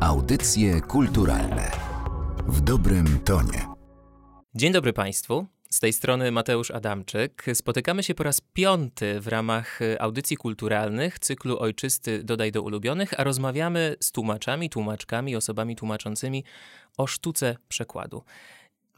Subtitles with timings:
[0.00, 1.70] Audycje kulturalne
[2.48, 3.66] w dobrym tonie.
[4.54, 5.46] Dzień dobry Państwu.
[5.70, 7.46] Z tej strony Mateusz Adamczyk.
[7.54, 13.24] Spotykamy się po raz piąty w ramach audycji kulturalnych cyklu Ojczysty Dodaj do ulubionych, a
[13.24, 16.44] rozmawiamy z tłumaczami, tłumaczkami, osobami tłumaczącymi
[16.98, 18.22] o sztuce przekładu.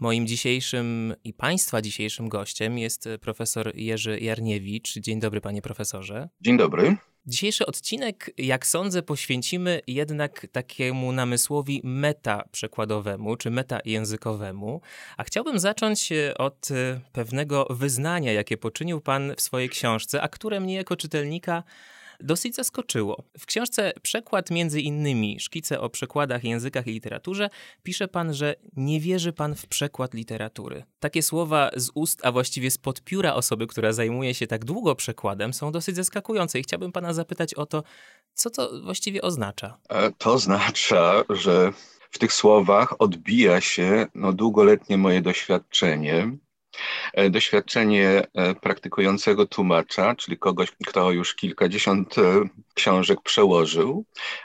[0.01, 4.95] Moim dzisiejszym i Państwa dzisiejszym gościem jest profesor Jerzy Jarniewicz.
[4.99, 6.29] Dzień dobry, panie profesorze.
[6.41, 6.97] Dzień dobry.
[7.27, 14.81] Dzisiejszy odcinek, jak sądzę, poświęcimy jednak takiemu namysłowi meta przekładowemu czy meta językowemu.
[15.17, 20.29] A chciałbym zacząć e, od e, pewnego wyznania, jakie poczynił Pan w swojej książce, a
[20.29, 21.63] które mnie jako czytelnika
[22.23, 23.25] dosyć zaskoczyło.
[23.39, 27.51] W książce Przekład między innymi szkice o przekładach, językach i literaturze
[27.83, 30.85] pisze pan, że nie wierzy pan w przekład literatury.
[31.01, 35.55] Takie słowa z ust, a właściwie z pióra osoby, która zajmuje się tak długo przekładem,
[35.55, 37.83] są dosyć zaskakujące i chciałbym pana zapytać o to,
[38.35, 39.79] co to właściwie oznacza.
[39.89, 41.73] E, to oznacza, że
[42.11, 46.37] w tych słowach odbija się no, długoletnie moje doświadczenie
[47.31, 52.23] doświadczenie e, praktykującego tłumacza, czyli kogoś, kto już kilkadziesiąt e,
[52.75, 54.05] książek przełożył,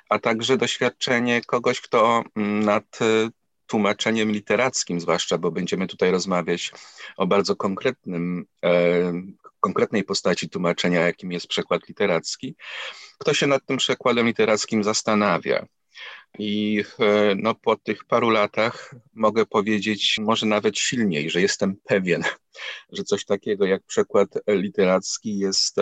[0.10, 3.00] a także doświadczenie kogoś, kto mm, nad
[3.68, 6.72] tłumaczeniem literackim, zwłaszcza, bo będziemy tutaj rozmawiać
[7.18, 8.46] o bardzo konkretnym,
[9.60, 12.56] konkretnej postaci tłumaczenia, jakim jest przekład literacki,
[13.18, 15.66] kto się nad tym przekładem literackim zastanawia.
[16.40, 22.24] I e, no, po tych paru latach mogę powiedzieć, może nawet silniej, że jestem pewien,
[22.94, 25.76] że coś takiego jak przekład literacki jest,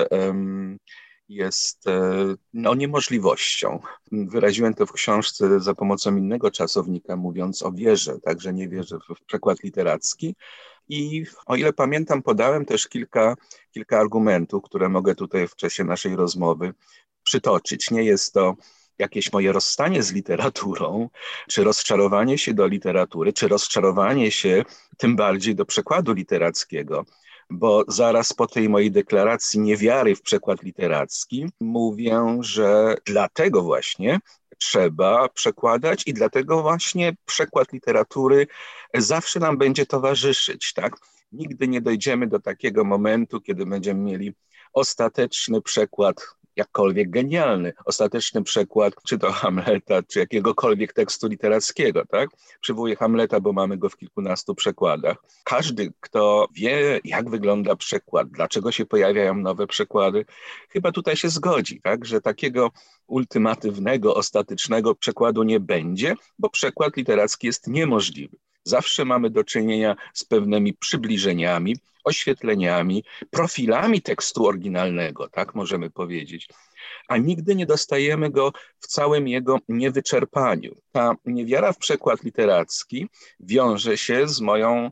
[1.29, 3.79] jest e, no, niemożliwością.
[4.11, 9.25] Wyraziłem to w książce za pomocą innego czasownika, mówiąc o wierze, także nie wierzę w
[9.25, 10.35] przekład literacki.
[10.89, 13.35] I o ile pamiętam, podałem też kilka,
[13.71, 16.73] kilka argumentów, które mogę tutaj w czasie naszej rozmowy
[17.23, 17.91] przytoczyć.
[17.91, 18.55] Nie jest to
[18.99, 21.09] jakieś moje rozstanie z literaturą,
[21.49, 24.63] czy rozczarowanie się do literatury, czy rozczarowanie się
[24.97, 27.05] tym bardziej do przekładu literackiego.
[27.49, 34.19] Bo zaraz po tej mojej deklaracji niewiary w przekład literacki mówię, że dlatego właśnie
[34.57, 38.47] trzeba przekładać i dlatego właśnie przekład literatury
[38.93, 40.97] zawsze nam będzie towarzyszyć, tak?
[41.31, 44.33] Nigdy nie dojdziemy do takiego momentu, kiedy będziemy mieli
[44.73, 46.15] ostateczny przekład
[46.55, 52.29] jakkolwiek genialny, ostateczny przekład, czy to Hamleta, czy jakiegokolwiek tekstu literackiego, tak?
[52.61, 55.17] Przywołuję Hamleta, bo mamy go w kilkunastu przekładach.
[55.43, 60.25] Każdy, kto wie, jak wygląda przekład, dlaczego się pojawiają nowe przekłady,
[60.69, 62.05] chyba tutaj się zgodzi, tak?
[62.05, 62.71] Że takiego
[63.07, 68.37] ultimatywnego, ostatecznego przekładu nie będzie, bo przekład literacki jest niemożliwy.
[68.67, 76.47] Zawsze mamy do czynienia z pewnymi przybliżeniami, oświetleniami, profilami tekstu oryginalnego, tak możemy powiedzieć,
[77.07, 80.75] a nigdy nie dostajemy go w całym jego niewyczerpaniu.
[80.91, 83.09] Ta niewiara w przekład literacki
[83.39, 84.91] wiąże się z moją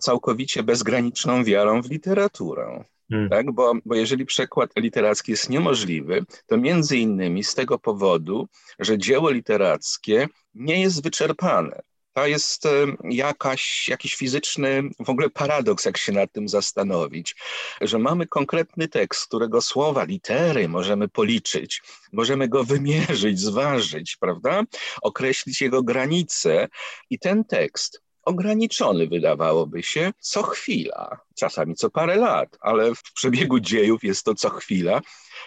[0.00, 2.84] całkowicie bezgraniczną wiarą w literaturę.
[3.10, 3.30] Hmm.
[3.30, 3.52] Tak?
[3.52, 9.30] Bo, bo jeżeli przekład literacki jest niemożliwy, to między innymi z tego powodu, że dzieło
[9.30, 11.82] literackie nie jest wyczerpane.
[12.12, 12.68] To jest
[13.04, 17.36] jakaś, jakiś fizyczny w ogóle paradoks, jak się nad tym zastanowić,
[17.80, 24.62] że mamy konkretny tekst, którego słowa, litery możemy policzyć, możemy go wymierzyć, zważyć, prawda?
[25.02, 26.68] Określić jego granice
[27.10, 33.60] i ten tekst ograniczony, wydawałoby się, co chwila, czasami co parę lat, ale w przebiegu
[33.60, 35.00] dziejów jest to co chwila,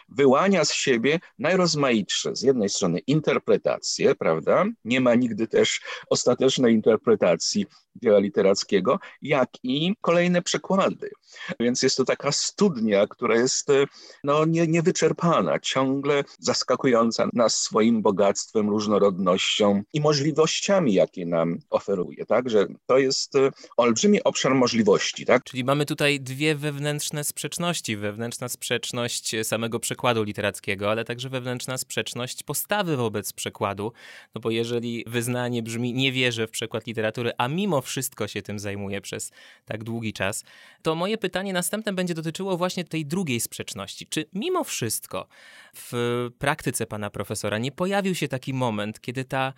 [0.10, 4.66] wyłania z siebie najrozmaitsze, z jednej strony interpretacje, prawda?
[4.86, 11.10] Nie ma nigdy też ostatecznej interpretacji dzieła literackiego, jak i kolejne przekłady.
[11.60, 13.68] Więc jest to taka studnia, która jest
[14.24, 22.26] no, nie, niewyczerpana, ciągle zaskakująca nas swoim bogactwem, różnorodnością i możliwościami, jakie nam oferuje.
[22.26, 23.34] Także to jest
[23.78, 25.26] olbrzymi obszar możliwości.
[25.26, 25.44] Tak?
[25.44, 27.98] Czyli mamy tutaj dwie wewnętrzne sprzeczności.
[27.98, 33.92] Wewnętrzna sprzeczność samego przekładu literackiego, ale także wewnętrzna sprzeczność postawy wobec przekładu.
[34.36, 38.60] No bo jeżeli wyznanie brzmi nie wierzę w przekład literatury, a mimo wszystko się tym
[38.60, 39.32] zajmuje przez
[39.66, 40.44] tak długi czas,
[40.82, 44.08] to moje pytanie następne będzie dotyczyło właśnie tej drugiej sprzeczności.
[44.08, 45.28] Czy mimo wszystko
[45.76, 45.94] w
[46.40, 49.54] praktyce pana profesora nie pojawił się taki moment, kiedy ta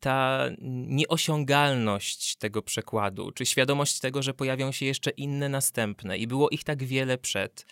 [0.00, 0.44] ta
[0.88, 6.64] nieosiągalność tego przekładu, czy świadomość tego, że pojawią się jeszcze inne następne i było ich
[6.64, 7.66] tak wiele przed,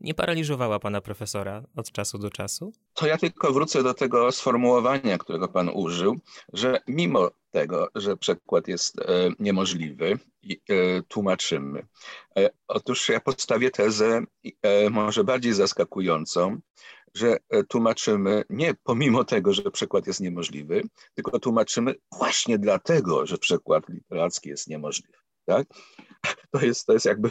[0.00, 2.72] nie paraliżowała pana profesora od czasu do czasu?
[2.94, 6.16] To ja tylko wrócę do tego sformułowania, którego pan użył,
[6.52, 11.86] że mimo tego, że przekład jest e, niemożliwy i e, tłumaczymy.
[12.38, 14.22] E, otóż ja postawię tezę
[14.90, 16.60] może bardziej zaskakującą,
[17.14, 20.82] że e, tłumaczymy nie pomimo tego, że przekład jest niemożliwy,
[21.14, 25.18] tylko tłumaczymy właśnie dlatego, że przekład literacki jest niemożliwy.
[25.44, 25.66] Tak?
[26.50, 27.30] To, jest, to jest jakby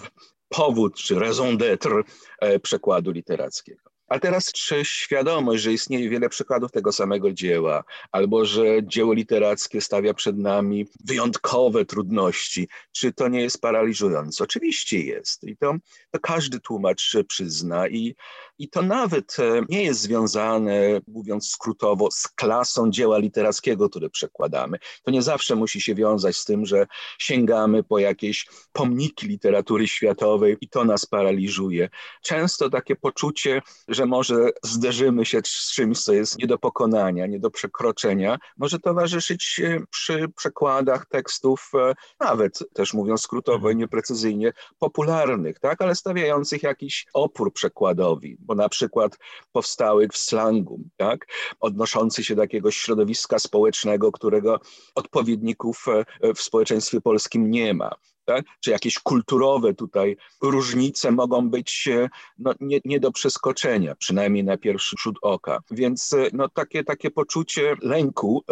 [0.49, 2.03] powód czy raison d'être
[2.41, 3.96] e, przekładu literackiego.
[4.07, 9.81] A teraz czy świadomość, że istnieje wiele przykładów tego samego dzieła, albo że dzieło literackie
[9.81, 14.43] stawia przed nami wyjątkowe trudności, czy to nie jest paraliżujące?
[14.43, 15.43] Oczywiście jest.
[15.43, 15.73] I to,
[16.11, 17.87] to każdy tłumacz przyzna.
[17.87, 18.15] I,
[18.59, 24.77] I to nawet e, nie jest związane, mówiąc skrótowo, z klasą dzieła literackiego, które przekładamy.
[25.03, 26.87] To nie zawsze musi się wiązać z tym, że
[27.19, 31.89] sięgamy po jakieś pomniki literatury światowej i to nas paraliżuje.
[32.23, 33.61] Często takie poczucie,
[33.97, 38.79] że może zderzymy się z czymś, co jest nie do pokonania, nie do przekroczenia, może
[38.79, 43.77] towarzyszyć przy przekładach tekstów, e, nawet też mówiąc skrótowo i mhm.
[43.77, 49.17] nieprecyzyjnie, popularnych, tak, ale stawiających jakiś opór przekładowi, bo na przykład
[49.51, 51.27] powstały w slangu, tak,
[51.59, 54.59] odnoszący się do jakiegoś środowiska społecznego, którego
[54.95, 55.85] odpowiedników
[56.21, 57.91] e, w społeczeństwie polskim nie ma
[58.27, 58.45] tak?
[58.59, 64.57] czy jakieś kulturowe tutaj różnice mogą być e, no, nie, nie do przeskoczenia, przynajmniej na
[64.57, 65.59] pierwszy rzut oka.
[65.71, 68.43] Więc e, no, takie, takie poczucie lęku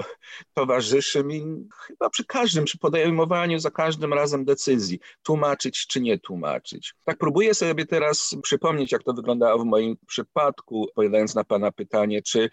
[0.54, 6.94] towarzyszy mi chyba przy każdym, przy podejmowaniu za każdym razem decyzji, tłumaczyć czy nie tłumaczyć.
[7.04, 12.22] Tak próbuję sobie teraz przypomnieć, jak to wyglądało w moim przypadku, odpowiadając na Pana pytanie,
[12.22, 12.50] czy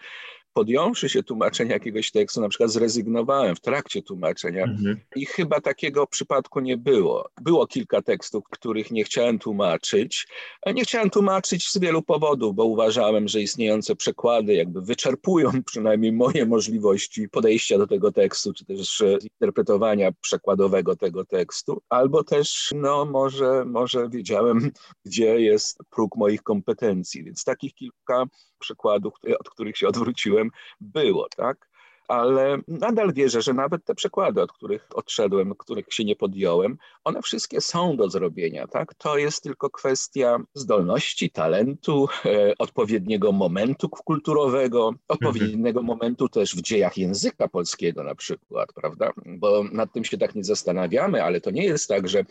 [0.53, 4.99] podjąwszy się tłumaczenia jakiegoś tekstu, na przykład zrezygnowałem w trakcie tłumaczenia mhm.
[5.15, 7.29] i chyba takiego przypadku nie było.
[7.41, 10.27] Było kilka tekstów, których nie chciałem tłumaczyć.
[10.73, 16.45] Nie chciałem tłumaczyć z wielu powodów, bo uważałem, że istniejące przekłady jakby wyczerpują przynajmniej moje
[16.45, 23.65] możliwości podejścia do tego tekstu, czy też interpretowania przekładowego tego tekstu, albo też no może,
[23.65, 24.71] może wiedziałem,
[25.05, 28.25] gdzie jest próg moich kompetencji, więc takich kilka
[28.63, 30.49] przykładów, od których się odwróciłem,
[30.81, 31.72] było, tak?
[32.13, 37.21] Ale nadal wierzę, że nawet te przykłady, od których odszedłem, których się nie podjąłem, one
[37.21, 38.67] wszystkie są do zrobienia.
[38.67, 38.93] Tak?
[38.93, 45.85] To jest tylko kwestia zdolności, talentu, e, odpowiedniego momentu kulturowego, odpowiedniego mhm.
[45.85, 49.11] momentu też w dziejach języka polskiego na przykład, prawda?
[49.25, 52.25] Bo nad tym się tak nie zastanawiamy, ale to nie jest tak, że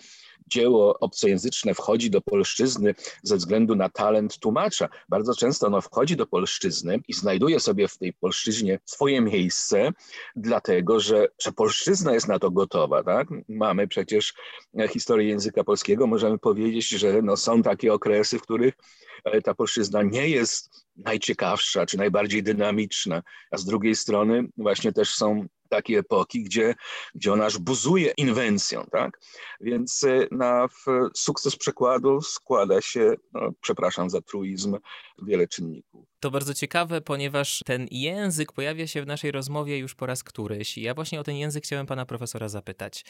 [0.46, 4.88] dzieło obcojęzyczne wchodzi do polszczyzny ze względu na talent tłumacza.
[5.08, 9.71] Bardzo często ono wchodzi do polszczyzny i znajduje sobie w tej polszczyźnie swoje miejsce,
[10.36, 13.02] dlatego że, że polszczyzna jest na to gotowa.
[13.02, 13.28] Tak?
[13.48, 14.34] Mamy przecież
[14.90, 18.74] historię języka polskiego, możemy powiedzieć, że no, są takie okresy, w których
[19.24, 25.14] e, ta polszczyzna nie jest najciekawsza czy najbardziej dynamiczna, a z drugiej strony właśnie też
[25.14, 26.74] są takie epoki, gdzie,
[27.14, 29.20] gdzie ona aż buzuje inwencją, tak?
[29.60, 30.68] Więc y, na
[31.14, 34.78] sukces przekładu składa się, no, przepraszam za truizm,
[35.22, 36.11] wiele czynników.
[36.22, 40.78] To bardzo ciekawe, ponieważ ten język pojawia się w naszej rozmowie już po raz któryś.
[40.78, 43.04] I ja właśnie o ten język chciałem pana profesora zapytać,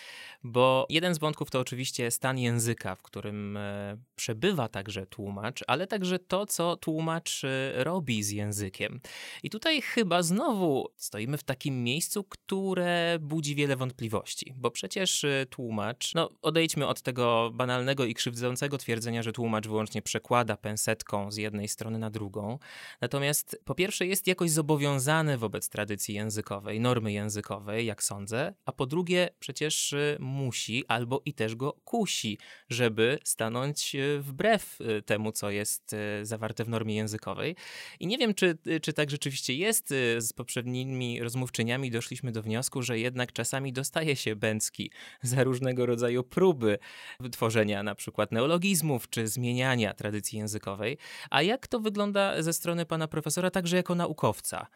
[0.44, 5.86] bo jeden z wątków to oczywiście stan języka, w którym e, przebywa także tłumacz, ale
[5.86, 9.00] także to, co tłumacz e, robi z językiem.
[9.42, 15.46] I tutaj chyba znowu stoimy w takim miejscu, które budzi wiele wątpliwości, bo przecież e,
[15.50, 21.36] tłumacz, no odejdźmy od tego banalnego i krzywdzącego twierdzenia, że tłumacz wyłącznie przekłada pensetką z
[21.36, 22.58] jednej strony na drugą.
[23.02, 28.86] Natomiast po pierwsze jest jakoś zobowiązany wobec tradycji językowej, normy językowej, jak sądzę, a po
[28.86, 32.38] drugie przecież y, musi albo i też go kusi,
[32.68, 37.56] żeby stanąć y, wbrew y, temu, co jest zawarte w normie językowej.
[38.00, 39.94] I nie wiem, czy, czy tak rzeczywiście jest.
[40.18, 44.90] Z poprzednimi rozmówczyniami doszliśmy do wniosku, że jednak czasami dostaje się bęcki
[45.22, 46.78] za różnego rodzaju próby
[47.20, 50.98] wytworzenia na przykład neologizmów czy zmieniania tradycji językowej.
[51.30, 54.66] A jak to wygląda ze strony pana profesora także jako naukowca.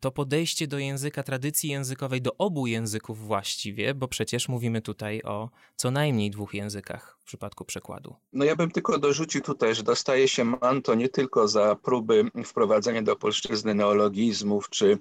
[0.00, 5.50] To podejście do języka, tradycji językowej, do obu języków właściwie, bo przecież mówimy tutaj o
[5.76, 8.16] co najmniej dwóch językach w przypadku przekładu.
[8.32, 13.02] No ja bym tylko dorzucił tutaj, że dostaje się manto nie tylko za próby wprowadzenia
[13.02, 14.98] do polszczyzny neologizmów, czy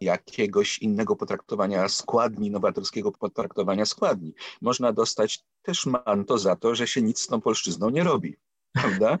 [0.00, 4.34] jakiegoś innego potraktowania składni, nowatorskiego potraktowania składni.
[4.60, 8.36] Można dostać też manto za to, że się nic z tą polszczyzną nie robi
[8.72, 9.18] prawda?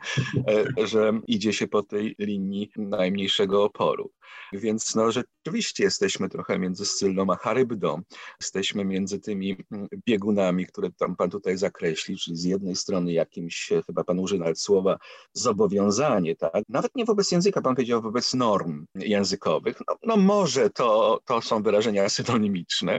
[0.48, 4.12] E, że idzie się po tej linii najmniejszego oporu.
[4.52, 5.12] Więc no,
[5.48, 8.02] rzeczywiście jesteśmy trochę między Scyllą a Charybdą.
[8.40, 13.70] Jesteśmy między tymi mm, biegunami, które tam pan tutaj zakreślił, czyli z jednej strony jakimś,
[13.86, 14.98] chyba pan użył nawet słowa,
[15.32, 16.64] zobowiązanie, tak?
[16.68, 19.78] Nawet nie wobec języka, pan powiedział wobec norm językowych.
[19.88, 22.98] No, no może to, to są wyrażenia synonimiczne,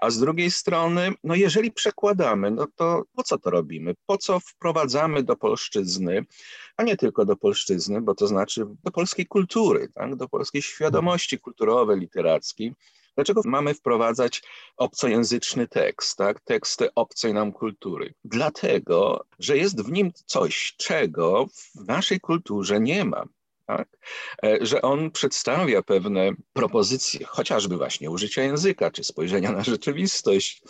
[0.00, 3.94] a z drugiej strony, no jeżeli przekładamy, no to po co to robimy?
[4.06, 6.26] Po co wprowadzamy do polszczyzny,
[6.76, 10.16] a nie tylko do polszczyzny, bo to znaczy do polskiej kultury, tak?
[10.16, 12.72] do polskiej świadomości kulturowej, literackiej.
[13.14, 14.42] Dlaczego mamy wprowadzać
[14.76, 16.40] obcojęzyczny tekst, tak?
[16.40, 18.14] teksty obcej nam kultury?
[18.24, 23.24] Dlatego, że jest w nim coś, czego w naszej kulturze nie ma
[23.68, 23.88] tak?
[24.44, 30.62] E, że on przedstawia pewne propozycje, chociażby właśnie użycia języka czy spojrzenia na rzeczywistość,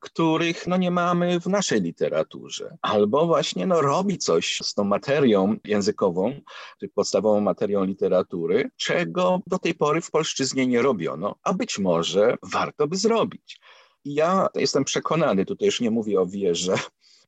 [0.00, 2.76] których no, nie mamy w naszej literaturze.
[2.82, 6.40] Albo właśnie no, robi coś z tą materią językową,
[6.80, 12.36] czy podstawową materią literatury, czego do tej pory w polszczyznie nie robiono, a być może
[12.42, 13.60] warto by zrobić.
[14.04, 16.74] Ja jestem przekonany, tutaj już nie mówię o wierze,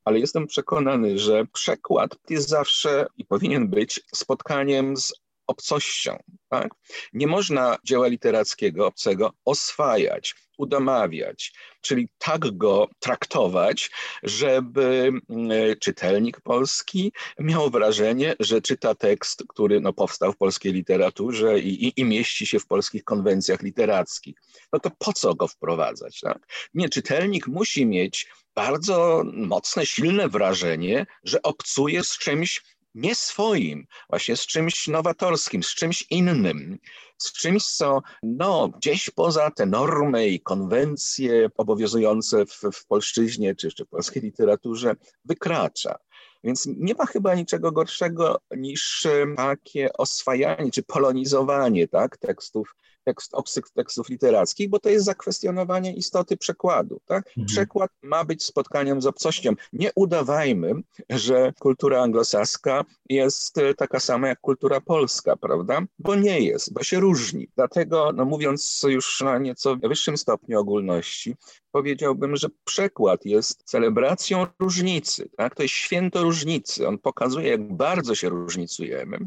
[0.05, 5.13] ale jestem przekonany, że przekład jest zawsze i powinien być spotkaniem z
[5.47, 6.19] obcością.
[6.49, 6.75] Tak?
[7.13, 13.91] Nie można dzieła literackiego obcego oswajać, udomawiać, czyli tak go traktować,
[14.23, 21.61] żeby mm, czytelnik polski miał wrażenie, że czyta tekst, który no, powstał w polskiej literaturze
[21.61, 24.37] i, i, i mieści się w polskich konwencjach literackich.
[24.73, 26.21] No to po co go wprowadzać?
[26.21, 26.39] Tak?
[26.75, 32.63] Nie, czytelnik musi mieć bardzo mocne, silne wrażenie, że obcuje z czymś
[32.95, 36.79] nie swoim, właśnie z czymś nowatorskim, z czymś innym,
[37.19, 43.71] z czymś, co no, gdzieś poza te normy i konwencje obowiązujące w, w polszczyźnie czy
[43.85, 45.99] w polskiej literaturze wykracza.
[46.45, 49.07] Więc nie ma chyba niczego gorszego niż
[49.37, 56.37] takie oswajanie czy polonizowanie tak, tekstów tekst, obcych tekstów literackich, bo to jest zakwestionowanie istoty
[56.37, 57.01] przekładu.
[57.07, 57.29] Tak?
[57.29, 57.47] Mhm.
[57.47, 59.53] Przekład ma być spotkaniem z obcością.
[59.73, 60.73] Nie udawajmy,
[61.11, 65.83] że kultura anglosaska jest e, taka sama jak kultura polska, prawda?
[65.99, 67.49] Bo nie jest, bo się różni.
[67.57, 71.37] Dlatego, no mówiąc już na nieco wyższym stopniu ogólności,
[71.73, 75.29] powiedziałbym, że przekład jest celebracją różnicy.
[75.37, 75.55] Tak?
[75.55, 76.89] To jest święto różnicy.
[76.89, 79.19] On pokazuje, jak bardzo się różnicujemy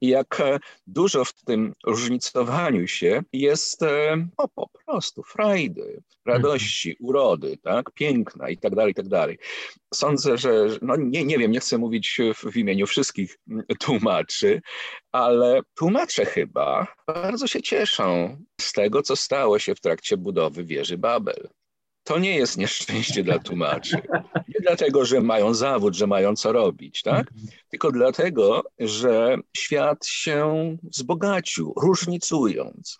[0.00, 3.84] i jak e, dużo w tym różnicowaniu się jest
[4.38, 7.08] no, po prostu frajdy, radości, mhm.
[7.08, 7.90] urody, tak?
[7.90, 9.38] piękna i tak dalej, i tak dalej.
[9.94, 13.38] Sądzę, że, no nie, nie wiem, nie chcę mówić w, w imieniu wszystkich
[13.80, 14.62] tłumaczy,
[15.12, 20.98] ale tłumacze chyba bardzo się cieszą z tego, co stało się w trakcie budowy wieży
[20.98, 21.48] Babel
[22.08, 23.96] to nie jest nieszczęście dla tłumaczy.
[24.48, 27.30] Nie dlatego, że mają zawód, że mają co robić, tak?
[27.70, 32.98] Tylko dlatego, że świat się wzbogacił, różnicując.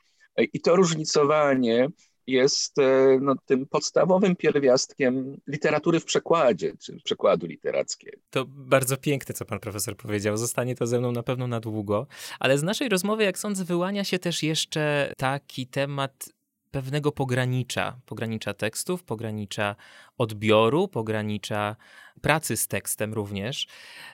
[0.53, 1.89] I to różnicowanie
[2.29, 8.19] jest e, no, tym podstawowym pierwiastkiem literatury w przekładzie, czy przekładu literackiego.
[8.31, 10.37] To bardzo piękne, co pan profesor powiedział.
[10.37, 12.07] Zostanie to ze mną na pewno na długo.
[12.41, 16.29] Ale z naszej rozmowy, jak sądzę, wyłania się też jeszcze taki temat
[16.71, 19.77] pewnego pogranicza, pogranicza tekstów, pogranicza
[20.19, 21.77] odbioru, pogranicza
[22.21, 23.67] pracy z tekstem również.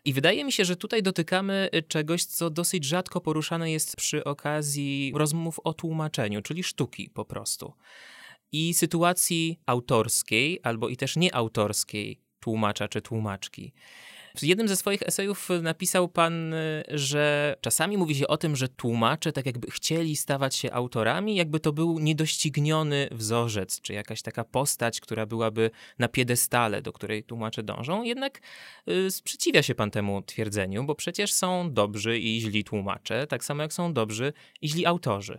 [0.04, 4.24] I wydaje mi się, że tutaj dotykamy y, czegoś, co dosyć rzadko poruszane jest przy
[4.24, 7.74] okazji rozmów o tłumaczeniu, czyli sztuki po prostu.
[8.52, 13.72] I sytuacji autorskiej, albo i też nieautorskiej tłumacza czy tłumaczki.
[14.36, 18.68] W jednym ze swoich esejów napisał pan, y, że czasami mówi się o tym, że
[18.68, 24.44] tłumacze tak jakby chcieli stawać się autorami, jakby to był niedościgniony wzorzec, czy jakaś taka
[24.44, 28.02] postać, która byłaby na piedestale, do której tłumacze dążą.
[28.02, 28.40] Jednak
[28.88, 33.62] y, sprzeciwia się pan temu twierdzeniu, bo przecież są dobrzy i źli tłumacze, tak samo
[33.62, 35.38] jak są dobrzy i źli autorzy.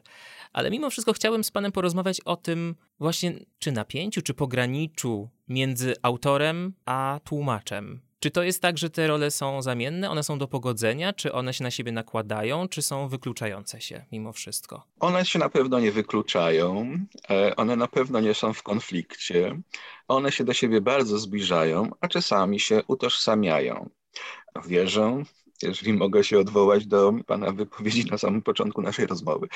[0.53, 5.93] Ale mimo wszystko chciałbym z panem porozmawiać o tym właśnie, czy napięciu, czy pograniczu między
[6.01, 8.04] autorem a tłumaczem.
[8.25, 11.53] Czy to jest tak, że te role są zamienne, one są do pogodzenia, czy one
[11.53, 14.84] się na siebie nakładają, czy są wykluczające się mimo wszystko?
[15.00, 16.98] One się na pewno nie wykluczają,
[17.29, 19.62] e, one na pewno nie są w konflikcie,
[20.08, 23.89] one się do siebie bardzo zbliżają, a czasami się utożsamiają.
[24.67, 25.24] Wierzę,
[25.63, 29.47] jeżeli mogę się odwołać do Pana wypowiedzi na samym początku naszej rozmowy.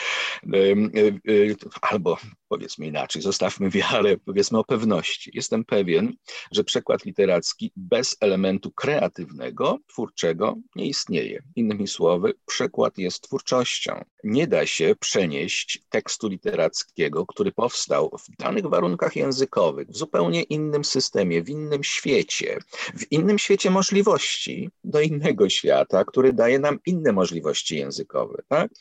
[1.82, 5.32] Albo powiedzmy inaczej, zostawmy wiarę, powiedzmy o pewności.
[5.34, 6.14] Jestem pewien,
[6.52, 11.44] że przekład literacki bez elementu kreatywnego, twórczego nie istnieje.
[11.56, 14.06] Innymi słowy, przekład jest twórczością.
[14.24, 20.86] Nie da się przenieść tekstu literackiego, który powstał w danych warunkach językowych, w zupełnie innym
[20.86, 22.58] systemie, w innym świecie,
[22.98, 28.44] w innym świecie możliwości do innego świata, który daje nam inne możliwości językowe.
[28.48, 28.72] Tak?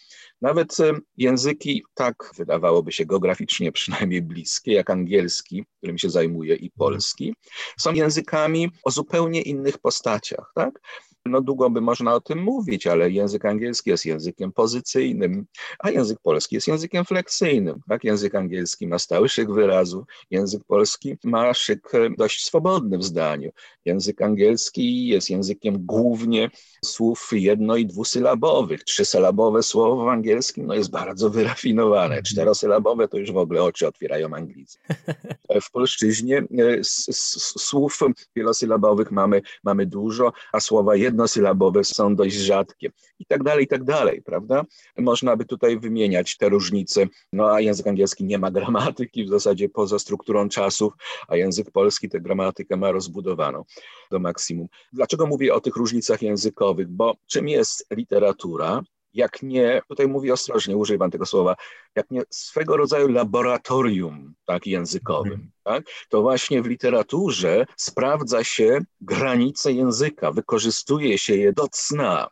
[0.41, 0.77] Nawet
[1.17, 7.35] języki tak, wydawałoby się geograficznie przynajmniej bliskie, jak angielski, którym się zajmuję, i polski,
[7.79, 10.53] są językami o zupełnie innych postaciach.
[10.55, 10.81] Tak?
[11.27, 15.47] No długo by można o tym mówić, ale język angielski jest językiem pozycyjnym,
[15.79, 17.81] a język polski jest językiem fleksyjnym.
[17.89, 18.05] Tak?
[18.05, 23.51] Język angielski ma stały szyk wyrazu, język polski ma szyk dość swobodny w zdaniu.
[23.85, 26.51] Język angielski jest językiem głównie
[26.85, 28.85] słów jedno- i dwusylabowych.
[28.85, 32.05] Trzysylabowe słowo w angielskim no, jest bardzo wyrafinowane.
[32.05, 32.23] Mhm.
[32.23, 34.79] Czterosylabowe to już w ogóle oczy otwierają Anglicy.
[35.63, 36.45] W polszczyźnie e,
[36.83, 37.99] słów
[38.37, 42.91] wielosylabowych mamy, mamy dużo, a słowa jednosylabowe są dość rzadkie.
[43.19, 44.65] I tak dalej, i tak dalej, prawda?
[44.99, 47.07] Można by tutaj wymieniać te różnice.
[47.33, 50.93] No a język angielski nie ma gramatyki w zasadzie poza strukturą czasów,
[51.29, 53.65] a język polski tę gramatykę ma rozbudowaną
[54.11, 54.69] do maksimum.
[54.93, 56.89] Dlaczego mówię o tych różnicach językowych?
[56.89, 58.83] Bo czym jest literatura?
[59.15, 61.57] Jak nie, tutaj mówię ostrożnie, używam tego słowa,
[61.95, 65.51] jak nie swego rodzaju laboratorium tak, językowym, mhm.
[65.63, 72.29] tak, to właśnie w literaturze sprawdza się granice języka, wykorzystuje się je do cna,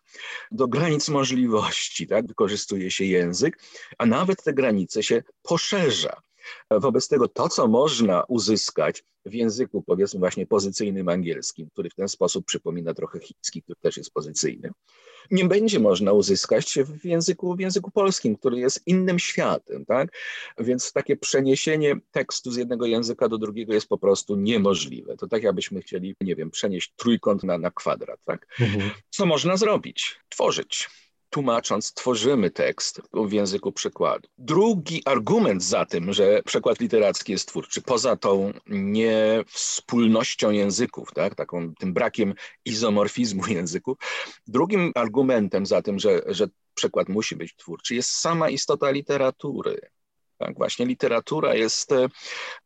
[0.50, 3.58] do granic możliwości, tak, wykorzystuje się język,
[3.98, 6.25] a nawet te granice się poszerza.
[6.70, 12.08] Wobec tego to, co można uzyskać w języku, powiedzmy właśnie pozycyjnym angielskim, który w ten
[12.08, 14.70] sposób przypomina trochę chiński, który też jest pozycyjny,
[15.30, 20.08] nie będzie można uzyskać w języku, w języku polskim, który jest innym światem, tak?
[20.58, 25.16] Więc takie przeniesienie tekstu z jednego języka do drugiego jest po prostu niemożliwe.
[25.16, 28.46] To tak jakbyśmy chcieli, nie wiem, przenieść trójkąt na, na kwadrat, tak?
[28.60, 28.90] Mhm.
[29.10, 30.20] Co można zrobić?
[30.28, 30.88] Tworzyć
[31.36, 34.28] tłumacząc, tworzymy tekst w języku przekładu.
[34.38, 41.74] Drugi argument za tym, że przekład literacki jest twórczy, poza tą niewspólnością języków, tak, taką,
[41.74, 43.98] tym brakiem izomorfizmu języków,
[44.46, 49.80] drugim argumentem za tym, że, że przekład musi być twórczy, jest sama istota literatury.
[50.38, 52.08] Tak, właśnie literatura jest e,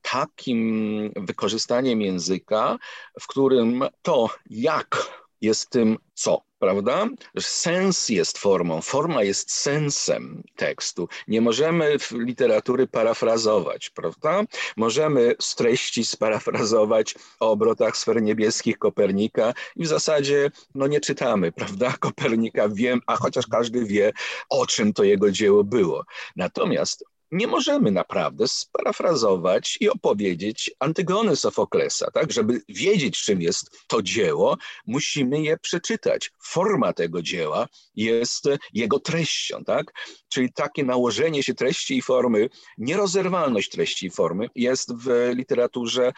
[0.03, 2.79] takim wykorzystaniem języka,
[3.21, 7.09] w którym to, jak jest tym, co prawda?
[7.39, 11.09] Sens jest formą, forma jest sensem tekstu.
[11.29, 14.43] Nie możemy literatury parafrazować, prawda?
[14.77, 21.53] Możemy z treści sparafrazować o obrotach sfer niebieskich Kopernika i w zasadzie no nie czytamy,
[21.61, 21.95] prawda?
[22.01, 24.13] Kopernika wiem, a chociaż każdy wie,
[24.49, 26.05] o czym to jego dzieło było.
[26.37, 32.33] Natomiast nie możemy naprawdę sparafrazować i opowiedzieć Antygony Sofoklesa, tak?
[32.33, 36.31] Żeby wiedzieć, czym jest to dzieło, musimy je przeczytać.
[36.45, 39.93] Forma tego dzieła jest jego treścią, tak?
[40.29, 46.13] Czyli takie nałożenie się treści i formy, nierozerwalność treści i formy jest w literaturze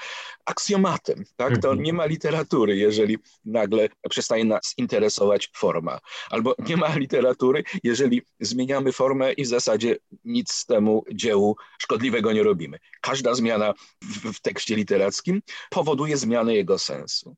[0.44, 1.58] aksjomatem, tak?
[1.58, 1.82] To mhm.
[1.82, 5.98] nie ma literatury, jeżeli nagle przestaje nas interesować forma.
[6.30, 12.32] Albo nie ma literatury, jeżeli zmieniamy formę i w zasadzie nic z temu dziełu szkodliwego
[12.32, 12.78] nie robimy.
[13.00, 17.36] Każda zmiana w, w tekście literackim powoduje zmianę jego sensu.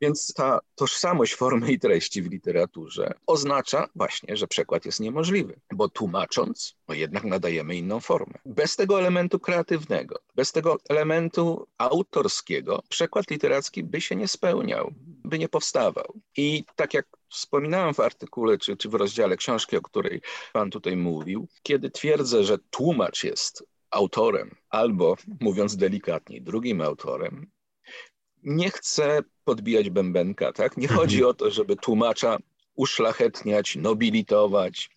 [0.00, 5.88] Więc ta tożsamość formy i treści w literaturze oznacza właśnie, że przekład jest niemożliwy, bo
[5.88, 8.38] tłumacząc, no jednak nadajemy inną formę.
[8.46, 15.38] Bez tego elementu kreatywnego, bez tego elementu autorskiego, przekład literacki by się nie spełniał, by
[15.38, 16.20] nie powstawał.
[16.36, 20.20] I tak jak wspominałem w artykule czy, czy w rozdziale książki, o której
[20.52, 27.50] Pan tutaj mówił, kiedy twierdzę, że tłumacz jest autorem, albo mówiąc delikatniej, drugim autorem,
[28.42, 30.76] nie chcę podbijać bębenka, tak?
[30.76, 31.30] Nie chodzi mhm.
[31.30, 32.38] o to, żeby tłumacza
[32.74, 34.90] uszlachetniać, nobilitować,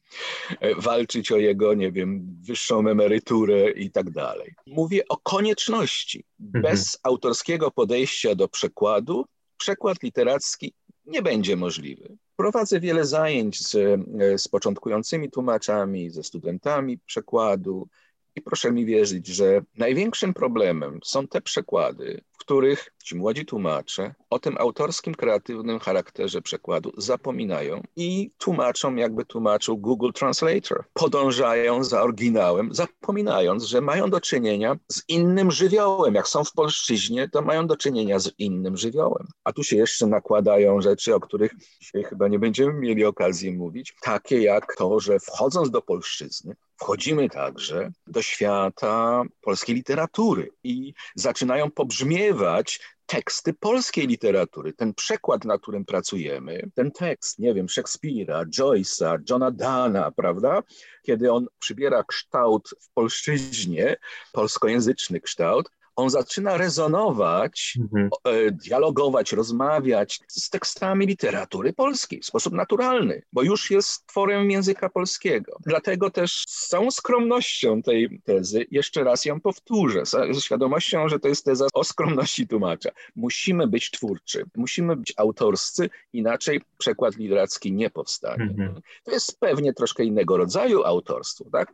[0.59, 4.55] e, walczyć o jego, nie wiem, wyższą emeryturę i tak dalej.
[4.67, 6.23] Mówię o konieczności.
[6.41, 6.61] Mhm.
[6.61, 9.25] Bez autorskiego podejścia do przekładu,
[9.57, 10.73] przekład literacki
[11.10, 12.17] nie będzie możliwy.
[12.36, 17.88] Prowadzę wiele zajęć z, e, z początkującymi tłumaczami, ze studentami przekładu
[18.36, 24.39] i proszę mi wierzyć, że największym problemem są te przekłady, których ci młodzi tłumacze o
[24.39, 30.83] tym autorskim, kreatywnym charakterze przekładu zapominają i tłumaczą, jakby tłumaczył Google Translator.
[30.93, 36.15] Podążają za oryginałem, zapominając, że mają do czynienia z innym żywiołem.
[36.15, 39.27] Jak są w polszczyźnie, to mają do czynienia z innym żywiołem.
[39.43, 43.95] A tu się jeszcze nakładają rzeczy, o których dzisiaj chyba nie będziemy mieli okazji mówić,
[44.01, 51.71] takie jak to, że wchodząc do polszczyzny, wchodzimy także do świata polskiej literatury i zaczynają
[51.71, 59.19] pobrzmiewać teksty polskiej literatury, ten przekład, na którym pracujemy, ten tekst, nie wiem, Szekspira, Joyce'a,
[59.29, 60.63] Johna Dana, prawda?
[61.03, 63.97] Kiedy on przybiera kształt w polszczyźnie,
[64.31, 68.09] polskojęzyczny kształt, on zaczyna rezonować, mhm.
[68.23, 74.89] E, dialogować, rozmawiać z tekstami literatury polskiej w sposób naturalny, bo już jest tworem języka
[74.89, 75.57] polskiego.
[75.65, 81.27] Dlatego też z całą skromnością tej tezy, jeszcze raz ją powtórzę, ze świadomością, że to
[81.27, 82.89] jest teza o skromności tłumacza.
[83.15, 88.43] Musimy być twórczy, musimy być autorscy, inaczej przekład literacki nie powstanie.
[88.43, 88.81] Mhm.
[89.03, 91.73] To jest pewnie troszkę innego rodzaju autorstwo, tak?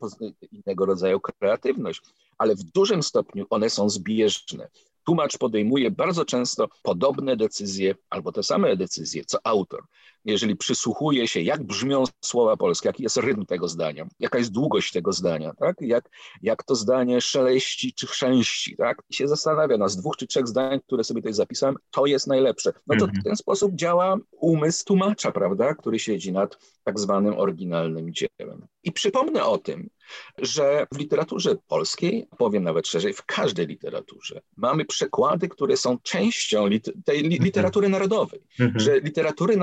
[0.52, 2.02] innego rodzaju kreatywność,
[2.38, 4.70] ale w dużym stopniu one są zbieżne.
[5.06, 9.84] Tłumacz podejmuje bardzo często podobne decyzje albo te same decyzje co autor.
[10.26, 14.92] Jeżeli przysłuchuje się, jak brzmią słowa polskie, jaki jest rytm tego zdania, jaka jest długość
[14.92, 15.76] tego zdania, tak?
[15.82, 16.10] jak,
[16.42, 19.02] jak to zdanie szeleści czy chrzęści, tak?
[19.10, 22.28] I się zastanawia, na z dwóch czy trzech zdań, które sobie tutaj zapisałem, to jest
[22.28, 22.74] najlepsze.
[22.88, 23.24] No to w mhm.
[23.24, 28.68] ten sposób działa umysł tłumacza, prawda, który siedzi nad tak zwanym oryginalnym dziełem.
[28.84, 29.90] I przypomnę o tym,
[30.38, 36.68] że w literaturze polskiej, powiem nawet szerzej, w każdej literaturze mamy przekłady, które są częścią
[36.68, 37.44] lit tej li mhm.
[37.44, 38.80] literatury narodowej, mhm.
[38.80, 39.58] że literatury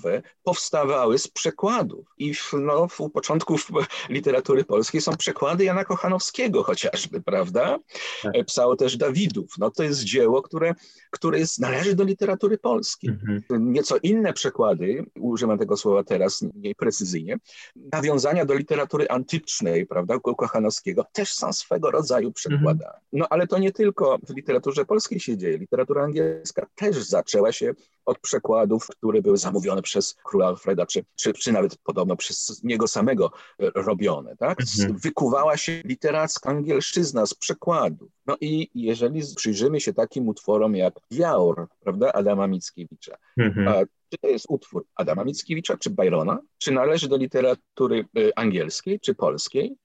[0.00, 3.68] narodowe powstawały z przekładów i w, no, u początków
[4.08, 7.78] literatury polskiej są przekłady Jana Kochanowskiego chociażby, prawda?
[8.22, 8.32] Tak.
[8.34, 9.54] E, Psał też Dawidów.
[9.58, 10.74] No to jest dzieło, które,
[11.10, 13.10] które jest, należy do literatury polskiej.
[13.10, 13.72] Mhm.
[13.72, 17.38] Nieco inne przekłady, używam tego słowa teraz mniej precyzyjnie,
[17.76, 22.80] nawiązania do literatury antycznej, prawda, Kochanowskiego, też są swego rodzaju przekładami.
[22.80, 23.02] Mhm.
[23.12, 25.58] No ale to nie tylko w literaturze polskiej się dzieje.
[25.58, 27.74] Literatura angielska też zaczęła się
[28.06, 32.88] od przekładów, które były zamówione przez króla Alfreda, czy, czy, czy nawet podobno przez niego
[32.88, 34.36] samego e, robione.
[34.36, 34.58] Tak?
[34.60, 34.98] Mhm.
[34.98, 38.10] Wykuwała się literacka angielszczyzna z przekładów.
[38.26, 43.86] No i jeżeli przyjrzymy się takim utworom jak Jaur, prawda, Adama Mickiewicza, mhm.
[44.08, 49.14] czy to jest utwór Adama Mickiewicza czy Byrona, czy należy do literatury e, angielskiej czy
[49.14, 49.76] polskiej,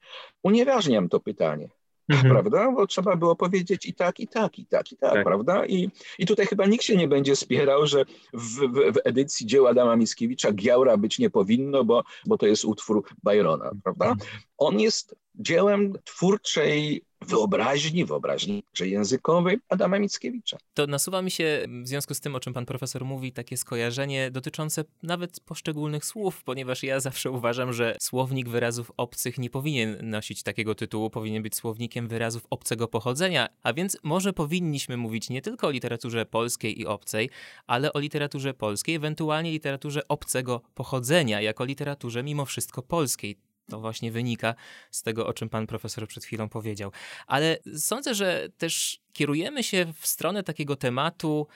[0.43, 1.69] unieważniam to pytanie.
[2.09, 2.29] Mhm.
[2.29, 2.71] Prawda?
[2.71, 5.23] Bo trzeba było powiedzieć i tak, i tak, i tak, i tak, tak.
[5.23, 5.65] prawda?
[5.65, 5.89] I,
[6.19, 9.95] I tutaj chyba nikt się nie będzie spierał, że w, w, w edycji dzieła Adama
[9.95, 14.05] Mickiewicza Giaura być nie powinno, bo, bo to jest utwór Byrona, prawda?
[14.05, 14.29] Mhm.
[14.57, 20.57] On jest dziełem twórczej wyobraźni, wyobraźni że językowej Adama Mickiewicza.
[20.73, 24.31] To nasuwa mi się w związku z tym, o czym pan profesor mówi, takie skojarzenie
[24.31, 30.43] dotyczące nawet poszczególnych słów, ponieważ ja zawsze uważam, że słownik wyrazów obcych nie powinien nosić
[30.43, 35.67] takiego tytułu, powinien być słownikiem wyrazów obcego pochodzenia, a więc może powinniśmy mówić nie tylko
[35.67, 37.29] o literaturze polskiej i obcej,
[37.67, 43.37] ale o literaturze polskiej, ewentualnie literaturze obcego pochodzenia, jako literaturze mimo wszystko polskiej.
[43.69, 44.55] To właśnie wynika
[44.91, 46.91] z tego, o czym pan profesor przed chwilą powiedział.
[47.27, 51.47] Ale sądzę, że też kierujemy się w stronę takiego tematu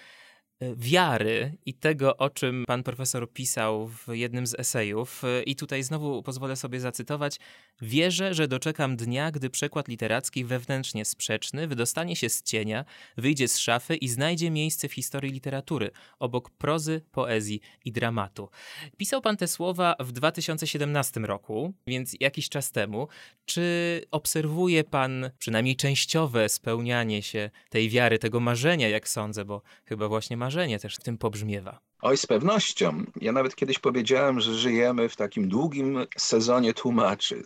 [0.62, 5.22] wiary i tego, o czym pan profesor pisał w jednym z esejów.
[5.46, 7.40] I tutaj znowu pozwolę sobie zacytować.
[7.82, 12.86] Wierzę, że doczekam dnia, gdy przekład literacki wewnętrznie sprzeczny wydostanie się z cienia,
[13.18, 18.50] wyjdzie z szafy i znajdzie miejsce w historii literatury, obok prozy, poezji i dramatu.
[18.98, 23.08] Pisał pan te słowa w 2017 roku, więc jakiś czas temu.
[23.46, 30.08] Czy obserwuje pan przynajmniej częściowe spełnianie się tej wiary, tego marzenia, jak sądzę, bo chyba
[30.08, 31.80] właśnie ma marzenie też w tym pobrzmiewa.
[32.02, 33.04] Oj, z pewnością.
[33.22, 37.44] Ja nawet kiedyś powiedziałem, że żyjemy w takim długim sezonie tłumaczy.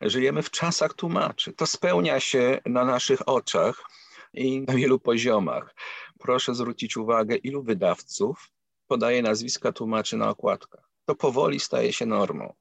[0.00, 1.52] Żyjemy w czasach tłumaczy.
[1.52, 3.82] To spełnia się na naszych oczach
[4.34, 5.74] i na wielu poziomach.
[6.18, 8.50] Proszę zwrócić uwagę, ilu wydawców
[8.86, 10.90] podaje nazwiska tłumaczy na okładkach.
[11.04, 12.54] To powoli staje się normą.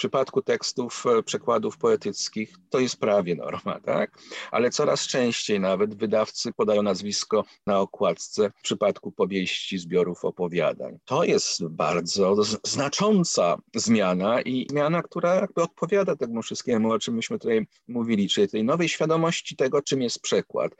[0.00, 4.18] W przypadku tekstów, e, przekładów poetyckich to jest prawie norma, tak?
[4.50, 10.98] Ale coraz częściej nawet wydawcy podają nazwisko na okładce w przypadku powieści, zbiorów opowiadań.
[11.04, 17.38] To jest bardzo znacząca zmiana i zmiana, która jakby odpowiada temu wszystkiemu, o czym myśmy
[17.38, 20.72] tutaj mówili, czyli tej nowej świadomości tego, czym jest przekład.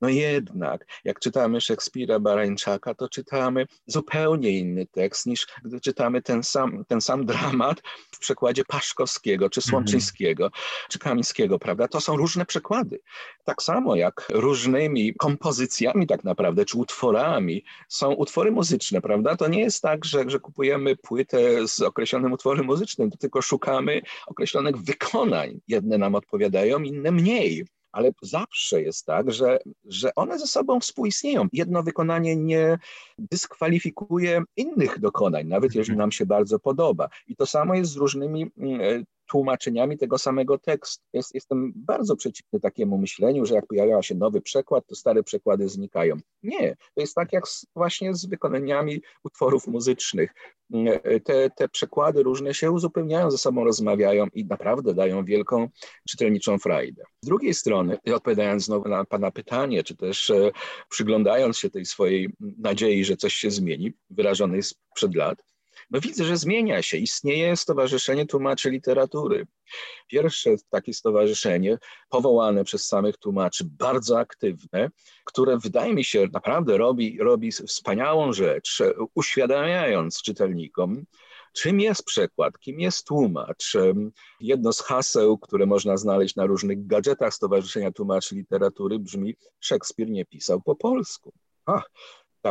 [0.00, 6.42] No jednak, jak czytamy Szekspira, Barańczaka, to czytamy zupełnie inny tekst niż gdy czytamy ten
[6.42, 7.82] sam, ten sam dramat
[8.14, 10.88] w przekładzie Paszkowskiego, czy Słomczyńskiego, mm -hmm.
[10.88, 11.88] czy Kamińskiego, prawda?
[11.88, 13.00] To są różne przekłady.
[13.44, 19.36] Tak samo jak różnymi kompozycjami tak naprawdę, czy utworami są utwory muzyczne, prawda?
[19.36, 24.76] To nie jest tak, że, że kupujemy płytę z określonym utworem muzycznym, tylko szukamy określonych
[24.76, 25.60] wykonań.
[25.68, 31.48] Jedne nam odpowiadają, inne mniej ale zawsze jest tak, że, że one ze sobą współistnieją.
[31.52, 32.78] Jedno wykonanie nie
[33.18, 37.08] dyskwalifikuje innych dokonań, nawet jeżeli nam się bardzo podoba.
[37.26, 41.04] I to samo jest z różnymi mm, tłumaczeniami tego samego tekstu.
[41.12, 45.68] Jest, jestem bardzo przeciwny takiemu myśleniu, że jak pojawia się nowy przekład, to stare przekłady
[45.68, 46.16] znikają.
[46.42, 50.34] Nie, to jest tak jak z, właśnie z wykonaniami utworów muzycznych.
[51.24, 55.68] Te, te przekłady różne się uzupełniają, ze sobą rozmawiają i naprawdę dają wielką
[56.08, 57.02] czytelniczą frajdę.
[57.24, 60.50] Z drugiej strony, odpowiadając znowu na Pana pytanie, czy też e,
[60.88, 65.42] przyglądając się tej swojej nadziei, że coś się zmieni, wyrażonej sprzed lat,
[65.90, 66.96] no widzę, że zmienia się.
[66.96, 69.46] Istnieje Stowarzyszenie Tłumaczy Literatury.
[70.08, 74.90] Pierwsze takie stowarzyszenie, powołane przez samych tłumaczy, bardzo aktywne,
[75.24, 78.82] które wydaje mi się naprawdę robi, robi wspaniałą rzecz,
[79.14, 81.04] uświadamiając czytelnikom,
[81.52, 83.76] czym jest przekład, kim jest tłumacz.
[84.40, 90.24] Jedno z haseł, które można znaleźć na różnych gadżetach Stowarzyszenia Tłumaczy Literatury brzmi Szekspir nie
[90.24, 91.32] pisał po polsku.
[91.66, 91.90] Ach,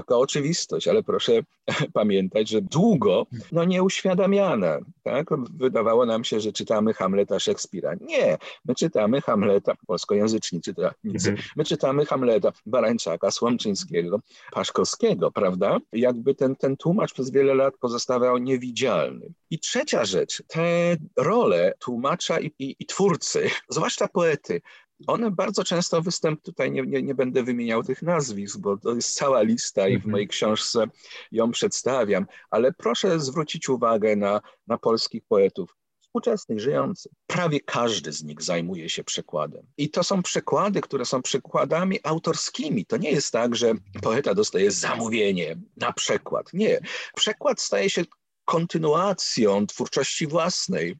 [0.01, 1.31] taka oczywistość, ale proszę
[1.93, 4.79] pamiętać, że długo no, nieuświadamiana.
[5.03, 5.27] Tak?
[5.53, 7.95] Wydawało nam się, że czytamy Hamleta Szekspira.
[8.01, 11.37] Nie, my czytamy Hamleta, polskojęzyczni czytelnicy, mhm.
[11.55, 14.19] my czytamy Hamleta Barańczaka, Słomczyńskiego,
[14.51, 15.77] Paszkowskiego, prawda?
[15.93, 19.33] Jakby ten, ten tłumacz przez wiele lat pozostawał niewidzialny.
[19.49, 24.61] I trzecia rzecz, te role tłumacza i, i, i twórcy, zwłaszcza poety,
[25.07, 29.13] one bardzo często występują, tutaj nie, nie, nie, będę wymieniał tych nazwisk, bo to jest
[29.13, 30.11] cała lista i w mhm.
[30.11, 30.85] mojej książce
[31.31, 37.11] ją przedstawiam, ale proszę zwrócić uwagę na, na polskich poetów współczesnych, żyjących.
[37.27, 39.65] Prawie każdy z nich zajmuje się przekładem.
[39.77, 42.85] I to są przekłady, które są przekładami autorskimi.
[42.85, 46.53] To nie jest tak, że poeta dostaje zamówienie na przekład.
[46.53, 46.79] Nie.
[47.15, 48.03] Przekład staje się
[48.47, 50.95] kontynuacją twórczości własnej,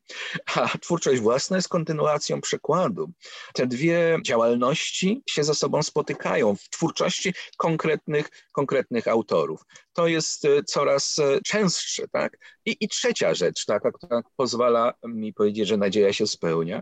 [0.56, 3.12] a twórczość własna jest kontynuacją przekładu.
[3.54, 9.62] Te dwie działalności się ze sobą spotykają w twórczości konkretnych, konkretnych autorów.
[9.94, 12.08] To jest e, coraz e, częstsze.
[12.08, 12.38] Tak?
[12.66, 16.82] I, I trzecia rzecz, taka, która pozwala mi powiedzieć, że nadzieja się spełnia,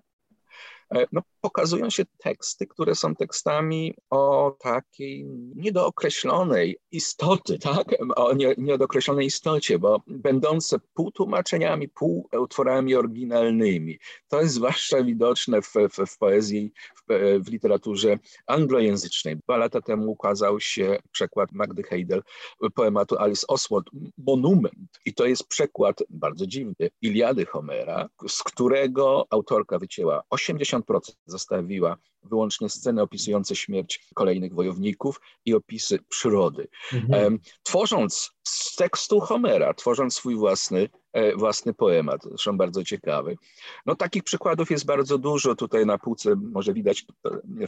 [1.11, 7.87] no, pokazują się teksty, które są tekstami o takiej niedookreślonej istoty, tak?
[8.15, 13.99] o nie, niedookreślonej istocie, bo będące półtłumaczeniami, półutworami oryginalnymi.
[14.27, 17.13] To jest zwłaszcza widoczne w, w, w poezji, w,
[17.45, 19.37] w, literaturze anglojęzycznej.
[19.37, 22.21] Dwa lata temu ukazał się przekład Magdy Heidel
[22.75, 23.85] poematu Alice Oswald,
[24.17, 24.99] Monument.
[25.05, 30.84] I to jest przekład bardzo dziwny Iliady Homera, z którego autorka wycięła 80
[31.25, 31.97] zostawiła
[32.29, 36.67] wyłącznie sceny opisujące śmierć kolejnych wojowników i opisy przyrody.
[36.93, 37.39] Mhm.
[37.63, 43.37] Tworząc z tekstu Homera, tworząc swój własny, e, własny poemat, zresztą bardzo ciekawy.
[43.85, 47.05] No takich przykładów jest bardzo dużo tutaj na półce, może widać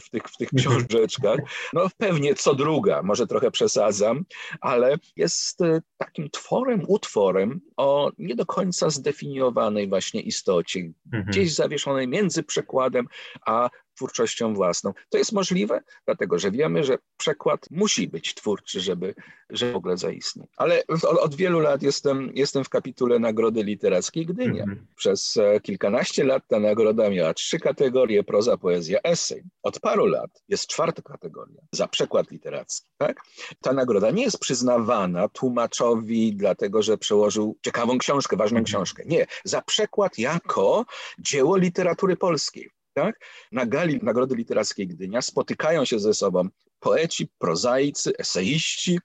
[0.00, 0.86] w tych, w tych mhm.
[0.86, 1.38] książeczkach.
[1.72, 4.24] No pewnie co druga, może trochę przesadzam,
[4.60, 11.24] ale jest e, takim tworem, utworem o nie do końca zdefiniowanej właśnie istocie, mhm.
[11.24, 13.06] gdzieś zawieszonej między przekładem
[13.46, 14.92] a twórczością własną.
[15.08, 19.14] To jest możliwe, dlatego że wiemy, że przekład musi być twórczy, żeby,
[19.50, 20.46] żeby w ogóle zaistniał.
[20.56, 20.82] Ale
[21.20, 24.64] od, wielu lat jestem, jestem w kapitule Nagrody Literackiej Gdynia.
[24.64, 24.76] -hmm.
[24.96, 29.42] Przez e, kilkanaście lat ta nagroda miała trzy kategorie, proza, poezja, esej.
[29.62, 32.86] Od paru lat jest czwarta kategoria, za przekład literacki.
[32.98, 33.20] Tak?
[33.60, 38.64] Ta nagroda nie jest przyznawana tłumaczowi dlatego, że przełożył ciekawą książkę, ważną -hmm.
[38.64, 39.02] książkę.
[39.06, 40.84] Nie, za przekład jako
[41.18, 43.20] dzieło literatury polskiej tak?
[43.52, 46.48] Na gali Nagrody Literackiej Gdynia spotykają się ze sobą
[46.80, 48.98] poeci, prozaicy, eseiści,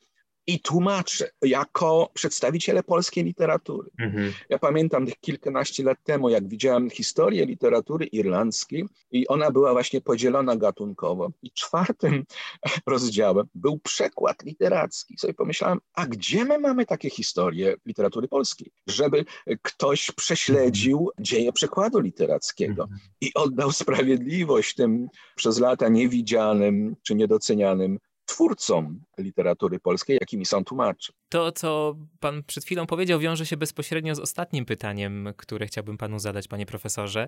[0.47, 3.89] i tłumacze jako przedstawiciele polskiej literatury.
[3.99, 4.33] Mhm.
[4.49, 10.55] Ja pamiętam kilkanaście lat temu, jak widziałem historię literatury irlandzkiej i ona była właśnie podzielona
[10.55, 11.31] gatunkowo.
[11.41, 12.23] I czwartym
[12.87, 15.17] rozdziałem był przekład literacki.
[15.17, 18.71] Sobie pomyślałem, a gdzie my mamy takie historie literatury polskiej?
[18.87, 19.25] Żeby
[19.61, 21.25] ktoś prześledził mhm.
[21.25, 22.99] dzieje przekładu literackiego mhm.
[23.21, 31.13] i oddał sprawiedliwość tym przez lata niewidzianym czy niedocenianym twórcom literatury polskiej, jakimi są tłumacze.
[31.29, 36.19] To, co pan przed chwilą powiedział, wiąże się bezpośrednio z ostatnim pytaniem, które chciałbym panu
[36.19, 37.27] zadać, panie profesorze.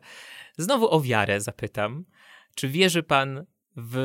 [0.57, 2.05] Znowu o wiarę zapytam.
[2.55, 3.45] Czy wierzy pan
[3.77, 3.95] w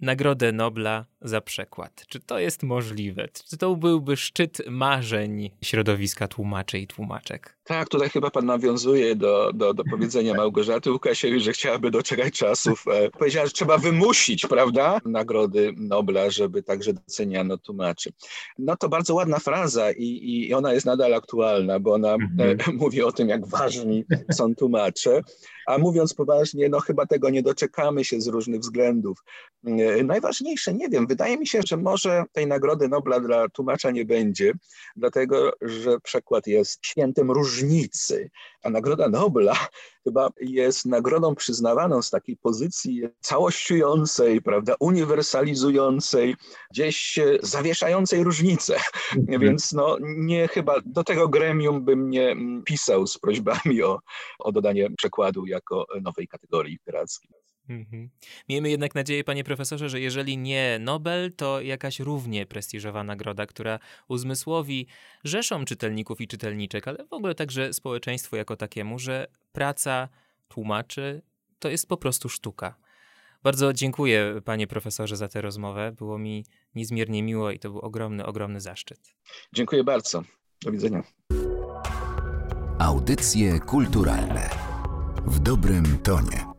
[0.00, 2.04] Nagrodę Nobla za przekład.
[2.08, 3.28] Czy to jest możliwe?
[3.50, 7.56] Czy to byłby szczyt marzeń środowiska tłumaczy i tłumaczek?
[7.64, 12.84] Tak, tutaj chyba pan nawiązuje do, do, do powiedzenia Małgorzaty Łukasiewicz, że chciałaby doczekać czasów.
[12.92, 18.12] E, powiedziała, że trzeba wymusić, prawda, Nagrody Nobla, żeby także doceniano tłumaczy.
[18.58, 22.50] No to bardzo ładna fraza i, i ona jest nadal aktualna, bo ona mhm.
[22.68, 25.20] E, mówi o tym, jak ważni są tłumacze.
[25.66, 29.24] A mówiąc poważnie, no chyba tego nie doczekamy się z różnych względów.
[29.66, 34.04] E, najważniejsze, nie wiem, wydaje mi się, że może tej Nagrody Nobla dla tłumacza nie
[34.04, 34.52] będzie,
[34.96, 38.30] dlatego że przekład jest świętem różnicy,
[38.62, 39.56] a Nagroda Nobla
[40.04, 46.36] chyba jest nagrodą przyznawaną z takiej pozycji całościującej, prawda, uniwersalizującej,
[46.70, 48.76] gdzieś zawieszającej różnice.
[49.16, 49.40] Mhm.
[49.40, 53.98] Więc no, nie chyba do tego gremium bym nie pisał z prośbami o,
[54.38, 57.45] o dodanie przekładu jako nowej kategorii literackiej.
[57.68, 58.10] Mhm.
[58.48, 63.78] Miejmy jednak nadzieję, panie profesorze, że jeżeli nie Nobel, to jakaś równie prestiżowa nagroda, która
[64.08, 64.86] uzmysłowi
[65.24, 70.08] rzeszom czytelników i czytelniczek, ale w ogóle także społeczeństwu jako takiemu, że praca
[70.48, 71.22] tłumaczy
[71.58, 72.76] to jest po prostu sztuka.
[73.42, 75.92] Bardzo dziękuję, panie profesorze, za tę rozmowę.
[75.92, 79.14] Było mi niezmiernie miło i to był ogromny, ogromny zaszczyt.
[79.52, 80.22] Dziękuję bardzo.
[80.64, 81.02] Do widzenia.
[82.78, 84.50] Audycje kulturalne
[85.26, 86.55] w dobrym tonie.